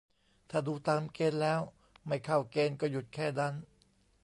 [0.49, 1.59] ถ้าดูตามเกณฑ์แล้ว
[2.07, 3.53] ไม่เข้าเกณฑ์ ก็หยุดแค่นั้น